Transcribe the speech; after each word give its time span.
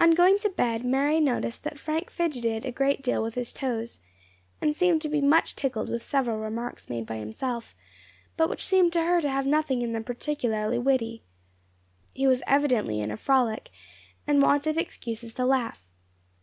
On 0.00 0.12
going 0.12 0.38
to 0.38 0.48
bed 0.48 0.86
Mary 0.86 1.20
noticed 1.20 1.64
that 1.64 1.78
Frank 1.78 2.10
fidgetted 2.10 2.64
a 2.64 2.72
great 2.72 3.02
deal 3.02 3.22
with 3.22 3.34
his 3.34 3.52
toes, 3.52 4.00
and 4.62 4.74
seemed 4.74 5.02
to 5.02 5.08
be 5.10 5.20
much 5.20 5.54
tickled 5.54 5.90
with 5.90 6.02
several 6.02 6.38
remarks 6.38 6.88
made 6.88 7.04
by 7.04 7.16
himself, 7.18 7.74
but 8.38 8.48
which 8.48 8.64
seemed 8.64 8.94
to 8.94 9.02
her 9.02 9.20
to 9.20 9.28
have 9.28 9.46
nothing 9.46 9.82
in 9.82 9.92
them 9.92 10.02
particularly 10.02 10.78
witty. 10.78 11.22
He 12.14 12.26
was 12.26 12.42
evidently 12.46 13.00
in 13.00 13.10
a 13.10 13.18
frolic, 13.18 13.70
and 14.26 14.40
wanted 14.40 14.78
excuses 14.78 15.34
to 15.34 15.44
laugh. 15.44 15.86